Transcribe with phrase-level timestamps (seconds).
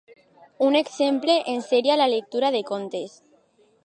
[0.67, 3.19] Un exemple en seria la lectura de contes.